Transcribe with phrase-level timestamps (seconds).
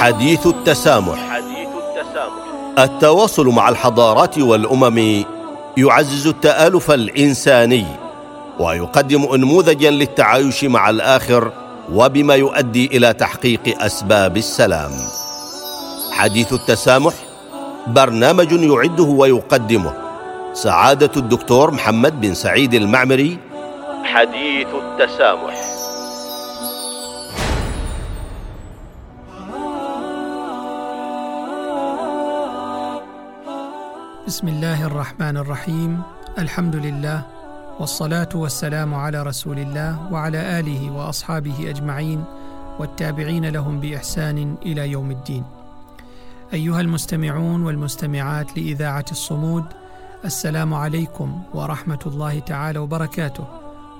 [0.00, 1.40] حديث التسامح.
[2.78, 5.24] التواصل مع الحضارات والأمم
[5.76, 7.86] يعزز التآلف الإنساني
[8.58, 11.52] ويقدم انموذجا للتعايش مع الآخر
[11.92, 14.90] وبما يؤدي إلى تحقيق أسباب السلام.
[16.12, 17.14] حديث التسامح
[17.86, 19.92] برنامج يعده ويقدمه
[20.52, 23.38] سعادة الدكتور محمد بن سعيد المعمري.
[24.04, 25.69] حديث التسامح.
[34.30, 36.02] بسم الله الرحمن الرحيم
[36.38, 37.26] الحمد لله
[37.80, 42.24] والصلاه والسلام على رسول الله وعلى اله واصحابه اجمعين
[42.78, 45.44] والتابعين لهم باحسان إلى يوم الدين
[46.52, 49.64] ايها المستمعون والمستمعات لاذاعه الصمود
[50.24, 53.44] السلام عليكم ورحمه الله تعالى وبركاته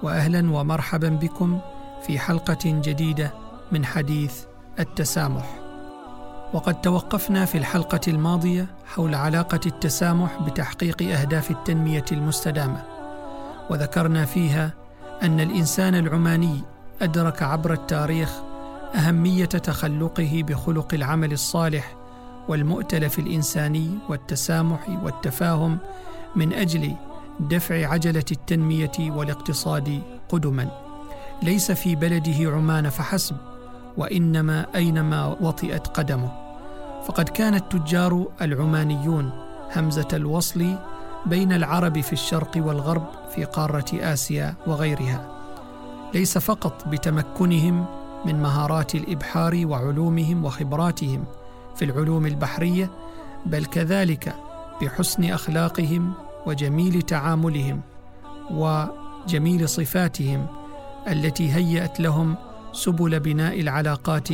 [0.03, 1.61] واهلا ومرحبا بكم
[2.07, 3.33] في حلقه جديده
[3.73, 4.35] من حديث
[4.79, 5.60] التسامح
[6.53, 12.83] وقد توقفنا في الحلقة الماضية حول علاقة التسامح بتحقيق أهداف التنمية المستدامة
[13.71, 14.73] وذكرنا فيها
[15.23, 16.63] أن الإنسان العماني
[17.03, 18.31] أدرك عبر التاريخ
[18.95, 21.97] أهمية تخلقه بخلق العمل الصالح
[22.49, 25.79] والمؤتلف الإنساني والتسامح والتفاهم
[26.37, 26.95] من أجل
[27.41, 30.71] دفع عجلة التنمية والاقتصاد قدما.
[31.43, 33.37] ليس في بلده عمان فحسب
[33.97, 36.40] وإنما أينما وطئت قدمه.
[37.07, 39.31] فقد كان التجار العمانيون
[39.77, 40.77] همزة الوصل
[41.27, 45.29] بين العرب في الشرق والغرب في قارة آسيا وغيرها.
[46.15, 47.87] ليس فقط بتمكنهم
[48.25, 51.25] من مهارات الإبحار وعلومهم وخبراتهم
[51.77, 52.91] في العلوم البحرية
[53.47, 54.35] بل كذلك
[54.83, 56.13] بحسن أخلاقهم
[56.47, 57.81] وجميل تعاملهم
[58.51, 60.47] وجميل صفاتهم
[61.09, 62.37] التي هيأت لهم
[62.73, 64.29] سبل بناء العلاقات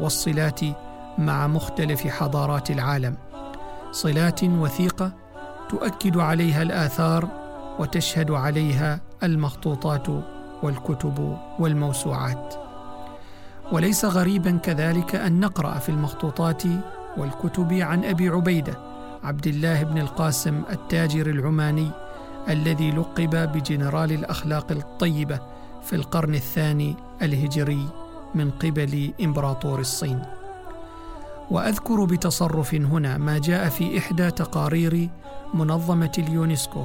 [0.00, 0.60] والصلات
[1.20, 3.16] مع مختلف حضارات العالم.
[3.92, 5.12] صلات وثيقة
[5.68, 7.28] تؤكد عليها الآثار
[7.78, 10.06] وتشهد عليها المخطوطات
[10.62, 12.54] والكتب والموسوعات.
[13.72, 16.62] وليس غريبا كذلك أن نقرأ في المخطوطات
[17.16, 18.78] والكتب عن أبي عبيدة
[19.24, 21.90] عبد الله بن القاسم التاجر العماني
[22.48, 25.40] الذي لقب بجنرال الأخلاق الطيبة
[25.82, 27.88] في القرن الثاني الهجري
[28.34, 30.39] من قبل إمبراطور الصين.
[31.50, 35.08] وأذكر بتصرف هنا ما جاء في إحدى تقارير
[35.54, 36.84] منظمة اليونسكو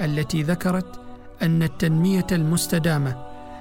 [0.00, 1.00] التي ذكرت
[1.42, 3.16] أن التنمية المستدامة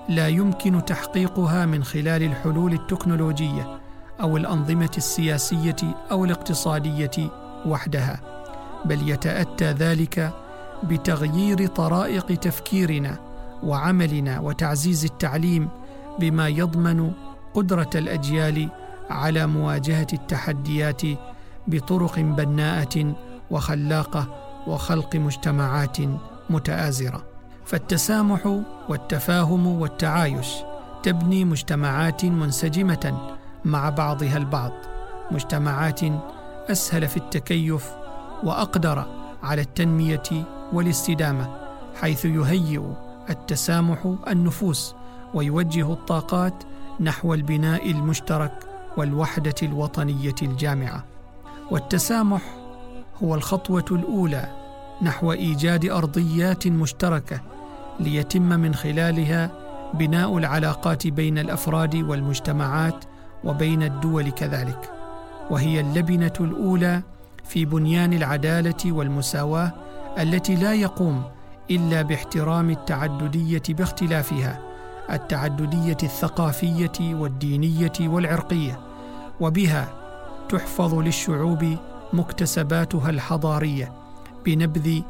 [0.10, 3.80] لا يمكن تحقيقها من خلال الحلول التكنولوجية
[4.22, 5.76] أو الأنظمة السياسية
[6.12, 7.32] أو الاقتصادية
[7.66, 8.20] وحدها
[8.86, 10.34] بل يتأتى ذلك
[10.84, 13.18] بتغيير طرائق تفكيرنا
[13.64, 15.70] وعملنا وتعزيز التعليم
[16.20, 17.12] بما يضمن
[17.54, 18.70] قدرة الأجيال
[19.10, 21.02] على مواجهة التحديات
[21.68, 23.16] بطرق بناءة
[23.52, 24.28] وخلاقة
[24.68, 25.98] وخلق مجتمعات
[26.50, 27.24] متآزرة.
[27.66, 30.48] فالتسامح والتفاهم والتعايش
[31.04, 33.34] تبني مجتمعات منسجمة
[33.66, 34.72] مع بعضها البعض
[35.32, 36.00] مجتمعات
[36.72, 37.92] أسهل في التكيف
[38.44, 39.06] وأقدر
[39.44, 40.24] على التنمية
[40.74, 41.58] والاستدامة
[42.02, 42.82] حيث يهيئ
[43.30, 44.96] التسامح النفوس
[45.34, 46.64] ويوجه الطاقات
[47.00, 48.54] نحو البناء المشترك
[48.98, 51.04] والوحدة الوطنية الجامعة.
[51.72, 52.42] والتسامح
[53.24, 54.48] هو الخطوة الأولى
[55.02, 57.42] نحو إيجاد أرضيات مشتركة
[58.00, 59.52] ليتم من خلالها
[59.94, 63.06] بناء العلاقات بين الأفراد والمجتمعات
[63.44, 64.90] وبين الدول كذلك.
[65.50, 67.02] وهي اللبنة الأولى
[67.44, 69.72] في بنيان العدالة والمساواة
[70.20, 71.24] التي لا يقوم
[71.72, 74.73] إلا باحترام التعددية باختلافها.
[75.12, 78.80] التعددية الثقافية والدينية والعرقية
[79.40, 79.88] وبها
[80.50, 81.78] تحفظ للشعوب
[82.14, 83.94] مكتسباتها الحضارية
[84.46, 85.02] بنبذ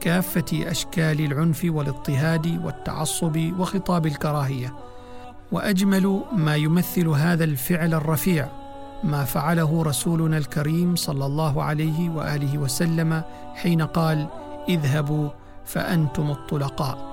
[0.00, 4.74] كافة أشكال العنف والاضطهاد والتعصب وخطاب الكراهية.
[5.52, 8.48] وأجمل ما يمثل هذا الفعل الرفيع
[9.04, 13.22] ما فعله رسولنا الكريم صلى الله عليه وآله وسلم
[13.54, 14.26] حين قال
[14.68, 15.28] اذهبوا
[15.64, 17.11] فأنتم الطلقاء.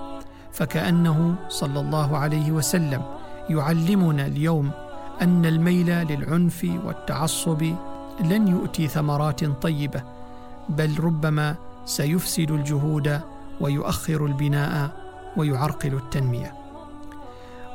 [0.54, 3.02] فكأنه صلى الله عليه وسلم
[3.50, 4.72] يعلمنا اليوم
[5.22, 7.64] أن الميل للعنف والتعصب
[8.24, 10.04] لن يؤتي ثمرات طيبة
[10.70, 11.56] بل ربما
[11.86, 13.22] سيفسد الجهود
[13.62, 14.92] ويؤخر البناء
[15.38, 16.54] ويعرقل التنمية.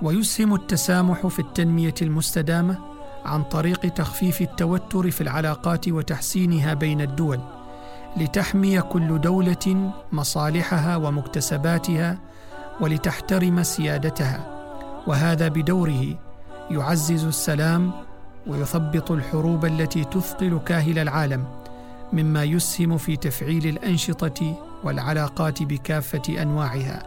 [0.02, 2.78] ويسهم التسامح في التنمية المستدامة
[3.24, 7.40] عن طريق تخفيف التوتر في العلاقات وتحسينها بين الدول
[8.16, 12.18] لتحمي كل دولة مصالحها ومكتسباتها
[12.80, 14.46] ولتحترم سيادتها
[15.06, 16.18] وهذا بدوره
[16.70, 17.92] يعزز السلام
[18.46, 21.44] ويثبط الحروب التي تثقل كاهل العالم
[22.12, 27.02] مما يسهم في تفعيل الأنشطة والعلاقات بكافة أنواعها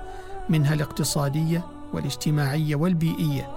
[0.49, 3.49] منها الاقتصادية والاجتماعية والبيئية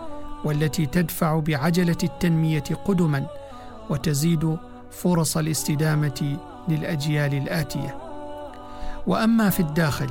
[0.44, 3.26] والتي تدفع بعجلة التنمية قدما
[3.90, 4.56] وتزيد
[4.90, 6.36] فرص الاستدامة
[6.68, 7.96] للأجيال الآتية.
[9.06, 10.10] وأما في الداخل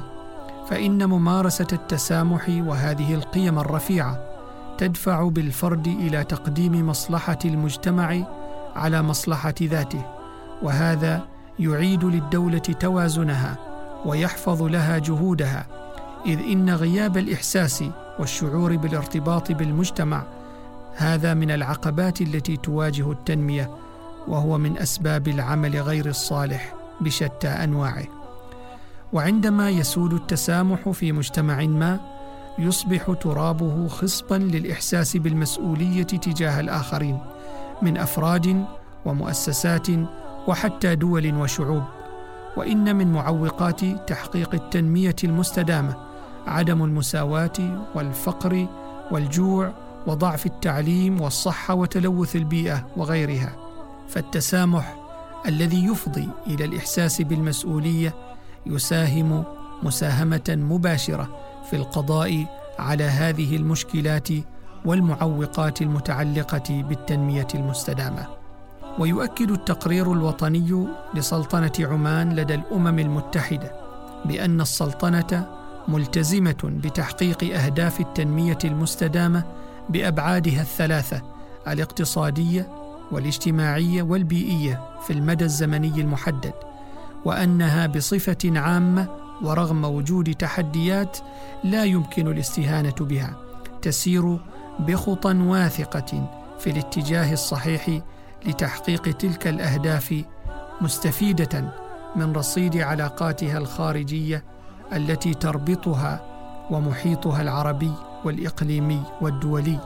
[0.69, 4.19] فإن ممارسة التسامح وهذه القيم الرفيعة
[4.77, 8.23] تدفع بالفرد إلى تقديم مصلحة المجتمع
[8.75, 10.05] على مصلحة ذاته
[10.61, 11.27] وهذا
[11.59, 13.57] يعيد للدولة توازنها
[14.05, 15.65] ويحفظ لها جهودها
[16.25, 17.83] إذ إن غياب الإحساس
[18.19, 20.23] والشعور بالارتباط بالمجتمع
[20.95, 23.69] هذا من العقبات التي تواجه التنمية
[24.27, 28.18] وهو من أسباب العمل غير الصالح بشتى أنواعه.
[29.13, 31.99] وعندما يسود التسامح في مجتمع ما
[32.59, 37.19] يصبح ترابه خصبا للإحساس بالمسؤولية تجاه الآخرين
[37.81, 38.65] من أفراد
[39.05, 39.87] ومؤسسات
[40.47, 41.83] وحتى دول وشعوب.
[42.57, 45.95] وإن من معوقات تحقيق التنمية المستدامة
[46.47, 48.67] عدم المساواة والفقر
[49.11, 49.73] والجوع
[50.07, 53.55] وضعف التعليم والصحة وتلوث البيئة وغيرها.
[54.07, 54.95] فالتسامح
[55.47, 58.13] الذي يفضي إلى الإحساس بالمسؤولية
[58.65, 59.43] يساهم
[59.83, 61.29] مساهمة مباشرة
[61.69, 62.45] في القضاء
[62.79, 64.27] على هذه المشكلات
[64.85, 68.27] والمعوقات المتعلقة بالتنمية المستدامة.
[68.99, 73.71] ويؤكد التقرير الوطني لسلطنة عمان لدى الأمم المتحدة
[74.25, 75.47] بأن السلطنة
[75.87, 79.43] ملتزمة بتحقيق أهداف التنمية المستدامة
[79.89, 81.21] بأبعادها الثلاثة
[81.67, 82.67] الاقتصادية
[83.11, 86.53] والاجتماعية والبيئية في المدى الزمني المحدد.
[87.25, 89.07] وأنها بصفة عامة
[89.41, 91.17] ورغم وجود تحديات
[91.63, 93.35] لا يمكن الاستهانة بها
[93.81, 94.37] تسير
[94.79, 96.29] بخطى واثقة
[96.59, 98.01] في الاتجاه الصحيح
[98.45, 100.23] لتحقيق تلك الأهداف
[100.81, 101.73] مستفيدة
[102.15, 104.43] من رصيد علاقاتها الخارجية
[104.93, 106.21] التي تربطها
[106.71, 107.91] ومحيطها العربي
[108.25, 109.79] والإقليمي والدولي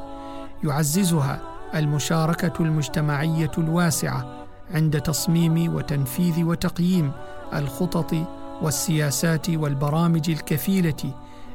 [0.63, 1.39] يعززها
[1.75, 4.42] المشاركة المجتمعية الواسعة
[4.73, 7.11] عند تصميم وتنفيذ وتقييم
[7.53, 8.15] الخطط
[8.61, 11.13] والسياسات والبرامج الكفيلة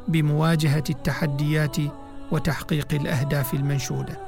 [0.09, 1.77] بمواجهة التحديات
[2.33, 4.19] وتحقيق الأهداف المنشودة.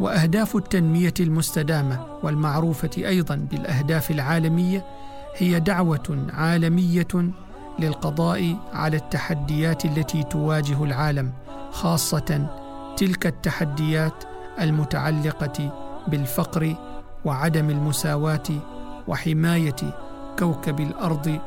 [0.00, 4.84] وأهداف التنمية المستدامة والمعروفة أيضا بالأهداف العالمية
[5.36, 7.32] هي دعوة عالمية
[7.78, 11.32] للقضاء على التحديات التي تواجه العالم
[11.70, 12.46] خاصة
[12.96, 14.24] تلك التحديات
[14.60, 15.72] المتعلقة
[16.08, 16.76] بالفقر
[17.24, 18.42] وعدم المساواة
[19.08, 19.76] وحماية
[20.38, 21.40] كوكب الأرض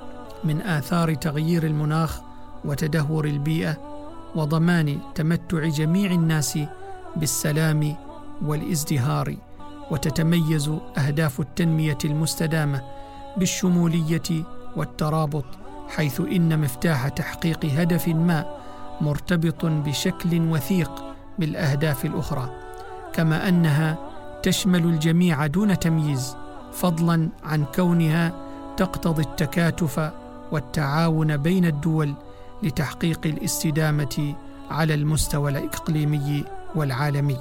[0.43, 2.21] من آثار تغيير المناخ
[2.65, 3.77] وتدهور البيئة
[4.35, 6.59] وضمان تمتع جميع الناس
[7.15, 7.95] بالسلام
[8.41, 9.35] والازدهار
[9.91, 12.81] وتتميز أهداف التنمية المستدامة
[13.37, 14.43] بالشمولية
[14.75, 15.45] والترابط
[15.89, 18.45] حيث إن مفتاح تحقيق هدف ما
[19.01, 20.91] مرتبط بشكل وثيق
[21.39, 22.49] بالأهداف الأخرى
[23.13, 23.97] كما أنها
[24.47, 26.35] تشمل الجميع دون تمييز
[26.73, 28.33] فضلا عن كونها
[28.77, 30.11] تقتضي التكاتف
[30.51, 32.13] والتعاون بين الدول
[32.63, 34.35] لتحقيق الاستدامة
[34.71, 36.43] على المستوى الإقليمي
[36.75, 37.37] والعالمي.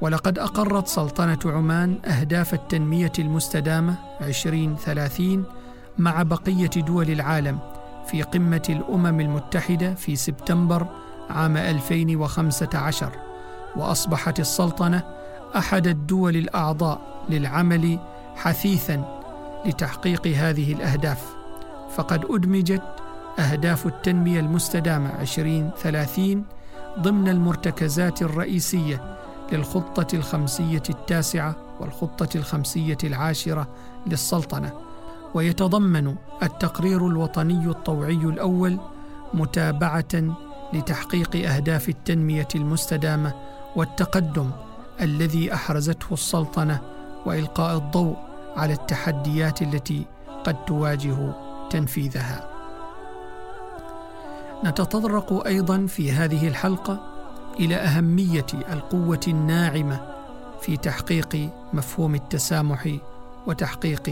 [0.00, 5.44] ولقد أقرت سلطنة عمان أهداف التنمية المستدامة 2030
[5.98, 7.58] مع بقية دول العالم
[8.06, 10.86] في قمة الأمم المتحدة في سبتمبر
[11.30, 13.12] عام 2015
[13.76, 15.25] وأصبحت السلطنة
[15.56, 17.98] أحد الدول الأعضاء للعمل
[18.36, 19.22] حثيثا
[19.66, 21.36] لتحقيق هذه الأهداف
[21.96, 22.82] فقد أدمجت
[23.38, 26.44] أهداف التنمية المستدامة 2030
[26.98, 29.16] ضمن المرتكزات الرئيسية
[29.52, 33.68] للخطة الخمسية التاسعة والخطة الخمسية العاشرة
[34.06, 34.72] للسلطنة.
[35.34, 38.78] ويتضمن التقرير الوطني الطوعي الأول
[39.34, 40.36] متابعة
[40.72, 43.32] لتحقيق أهداف التنمية المستدامة
[43.76, 44.50] والتقدم
[45.00, 46.80] الذي أحرزته السلطنة
[47.26, 48.16] وإلقاء الضوء
[48.56, 50.06] على التحديات التي
[50.44, 51.34] قد تواجه
[51.70, 52.50] تنفيذها.
[54.64, 57.00] نتطرق أيضا في هذه الحلقة
[57.60, 60.00] إلى أهمية القوة الناعمة
[60.60, 62.96] في تحقيق مفهوم التسامح
[63.46, 64.10] وتحقيق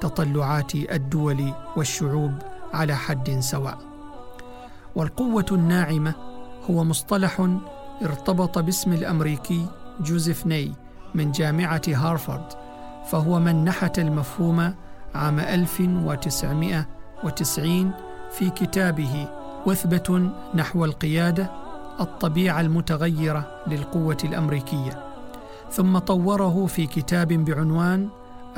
[0.00, 2.32] تطلعات الدول والشعوب
[2.74, 3.78] على حد سواء.
[4.94, 6.14] والقوة الناعمة
[6.70, 7.48] هو مصطلح
[8.02, 9.66] ارتبط باسم الأمريكي
[10.00, 10.72] جوزيف ني
[11.14, 12.66] من جامعة هارفارد
[13.06, 14.74] فهو من نحت المفهوم
[15.14, 17.90] عام 1990
[18.30, 19.28] في كتابه
[19.66, 21.50] وثبة نحو القيادة
[22.00, 25.04] الطبيعة المتغيرة للقوة الأمريكية.
[25.70, 28.08] ثم طوره في كتاب بعنوان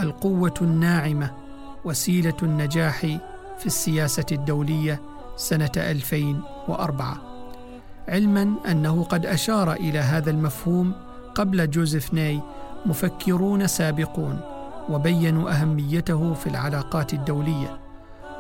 [0.00, 1.30] القوة الناعمة
[1.84, 3.00] وسيلة النجاح
[3.58, 5.00] في السياسة الدولية
[5.36, 7.16] سنة 2004
[8.08, 10.92] علما أنه قد أشار إلى هذا المفهوم
[11.38, 12.40] قبل جوزيف ناي
[12.86, 14.40] مفكرون سابقون
[14.88, 17.80] وبينوا أهميته في العلاقات الدولية.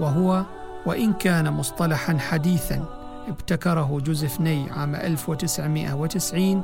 [0.00, 0.44] وهو
[0.86, 2.84] وإن كان مصطلحا حديثا
[3.28, 6.62] ابتكره جوزيف ناي عام 1990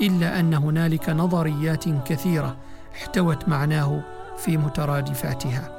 [0.00, 2.56] إلا أن هنالك نظريات كثيرة
[2.94, 4.00] احتوت معناه
[4.38, 5.70] في مترادفاتها.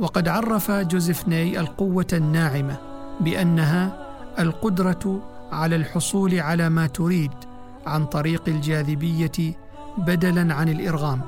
[0.00, 2.76] وقد عرف جوزيف ناي القوة الناعمة
[3.20, 4.06] بأنها
[4.38, 7.53] القدرة على الحصول على ما تريد
[7.86, 9.54] عن طريق الجاذبية
[9.98, 11.20] بدلا عن الإرغام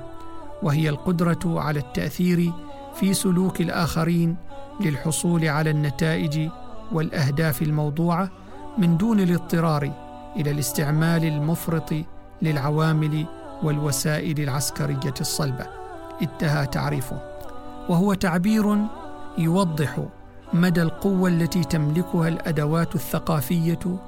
[0.63, 2.53] وهي القدرة على التأثير
[2.95, 4.37] في سلوك الآخرين
[4.81, 6.49] للحصول على النتائج
[6.93, 8.31] والأهداف الموضوعة
[8.79, 9.93] من دون الاضطرار
[10.37, 11.95] إلى الاستعمال المفرط
[12.43, 13.27] للعوامل
[13.63, 15.67] والوسائل العسكرية الصلبة.
[16.23, 17.21] انتهى تعريفه.
[17.89, 18.77] وهو تعبير
[19.39, 19.99] يوضح
[20.53, 23.99] مدى القوة التي تملكها الأدوات الثقافية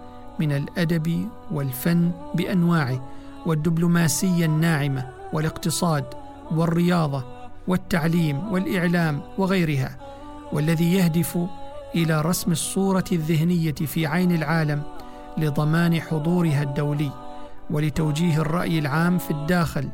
[0.41, 3.09] من الأدب والفن بأنواعه
[3.47, 6.05] والدبلوماسية الناعمة والاقتصاد
[6.51, 7.25] والرياضة
[7.69, 9.97] والتعليم والإعلام وغيرها
[10.53, 11.39] والذي يهدف
[11.95, 14.83] إلى رسم الصورة الذهنية في عين العالم
[15.39, 17.11] لضمان حضورها الدولي
[17.71, 19.89] ولتوجيه الرأي العام في الداخل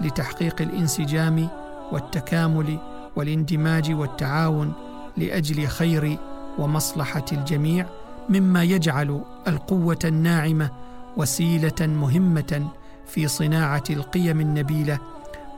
[0.00, 1.48] لتحقيق الانسجام
[1.92, 2.78] والتكامل
[3.16, 4.72] والاندماج والتعاون
[5.16, 6.18] لأجل خير
[6.58, 7.86] ومصلحة الجميع.
[8.28, 10.70] مما يجعل القوة الناعمة
[11.16, 12.68] وسيلة مهمة
[13.06, 14.98] في صناعة القيم النبيلة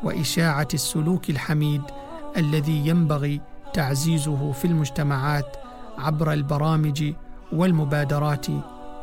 [0.03, 1.83] وإشاعة السلوك الحميد
[2.37, 3.41] الذي ينبغي
[3.75, 5.57] تعزيزه في المجتمعات
[5.99, 7.12] عبر البرامج
[7.53, 8.47] والمبادرات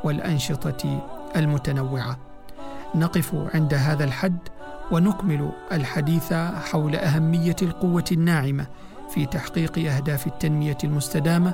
[0.04, 1.02] والأنشطة
[1.36, 2.18] المتنوعة.
[2.96, 4.38] نقف عند هذا الحد
[4.92, 8.68] ونكمل الحديث حول أهمية القوة الناعمة
[9.10, 11.54] في تحقيق أهداف التنمية المستدامة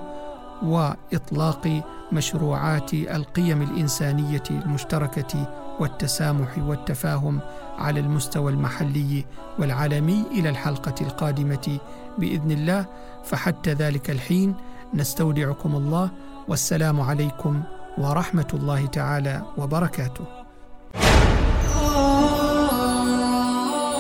[0.64, 5.48] وإطلاق مشروعات القيم الإنسانية المشتركة
[5.80, 7.40] والتسامح والتفاهم
[7.78, 9.26] على المستوى المحلي
[9.60, 11.78] والعالمي إلى الحلقة القادمة
[12.18, 12.86] بإذن الله.
[13.24, 14.56] فحتى ذلك الحين
[14.94, 16.10] نستودعكم الله.
[16.48, 17.62] والسلام عليكم
[17.98, 20.26] ورحمة الله تعالى وبركاته.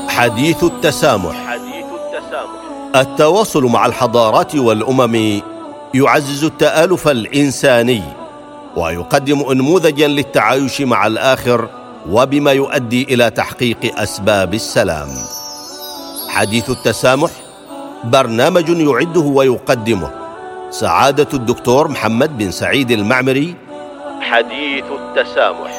[0.09, 1.35] حديث التسامح.
[1.47, 2.95] حديث التسامح.
[2.95, 5.41] التواصل مع الحضارات والأمم
[5.93, 8.03] يعزز التآلف الإنساني
[8.75, 11.69] ويقدم انموذجا للتعايش مع الآخر
[12.09, 15.09] وبما يؤدي إلى تحقيق أسباب السلام.
[16.29, 17.31] حديث التسامح
[18.03, 20.11] برنامج يعده ويقدمه
[20.69, 23.55] سعادة الدكتور محمد بن سعيد المعمري.
[24.21, 25.72] حديث التسامح.